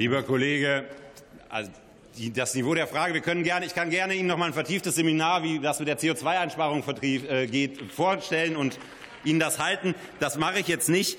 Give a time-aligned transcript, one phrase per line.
[0.00, 0.86] Lieber Kollege,
[1.50, 1.70] also
[2.34, 4.94] das Niveau der Frage, wir können gerne, ich kann gerne Ihnen noch mal ein vertieftes
[4.94, 8.78] Seminar, wie das mit der CO2-Einsparung äh, geht, vorstellen und
[9.24, 9.94] Ihnen das halten.
[10.18, 11.18] Das mache ich jetzt nicht.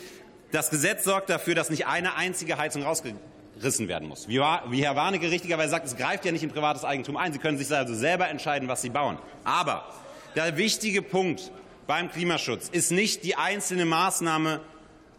[0.51, 4.27] Das Gesetz sorgt dafür, dass nicht eine einzige Heizung rausgerissen werden muss.
[4.27, 7.33] Wie, Herr Warnecke richtigerweise sagt, es greift ja nicht in privates Eigentum ein.
[7.33, 9.19] Sie können sich also selber entscheiden, was Sie bauen.
[9.43, 9.93] Aber
[10.35, 11.51] der wichtige Punkt
[11.85, 14.59] beim Klimaschutz ist nicht die einzelne Maßnahme,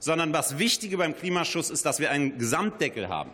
[0.00, 3.30] sondern das Wichtige beim Klimaschutz ist, dass wir einen Gesamtdeckel haben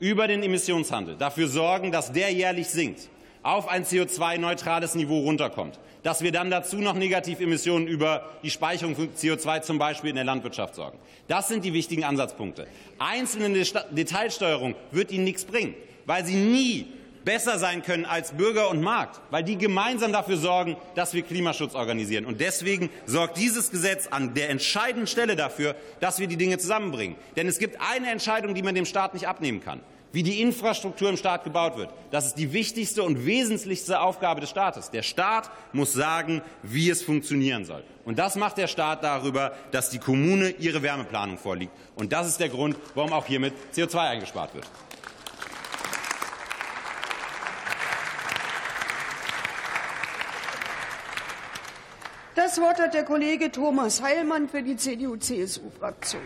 [0.00, 3.08] über den Emissionshandel dafür sorgen, dass der jährlich sinkt,
[3.46, 9.14] auf ein CO2-neutrales Niveau runterkommt, dass wir dann dazu noch Negativemissionen über die Speicherung von
[9.14, 10.98] CO2 zum Beispiel in der Landwirtschaft sorgen.
[11.28, 12.66] Das sind die wichtigen Ansatzpunkte.
[12.98, 15.74] Einzelne Detailsteuerung wird Ihnen nichts bringen,
[16.06, 16.86] weil sie nie
[17.24, 21.74] besser sein können als Bürger und Markt, weil die gemeinsam dafür sorgen, dass wir Klimaschutz
[21.74, 22.24] organisieren.
[22.24, 27.16] Und deswegen sorgt dieses Gesetz an der entscheidenden Stelle dafür, dass wir die Dinge zusammenbringen.
[27.36, 29.80] Denn es gibt eine Entscheidung, die man dem Staat nicht abnehmen kann
[30.16, 31.90] wie die Infrastruktur im Staat gebaut wird.
[32.10, 34.90] Das ist die wichtigste und wesentlichste Aufgabe des Staates.
[34.90, 37.84] Der Staat muss sagen, wie es funktionieren soll.
[38.06, 41.70] Und das macht der Staat darüber, dass die Kommune ihre Wärmeplanung vorliegt.
[41.96, 44.66] Und das ist der Grund, warum auch hiermit CO2 eingespart wird.
[52.34, 56.22] Das Wort hat der Kollege Thomas Heilmann für die CDU-CSU-Fraktion.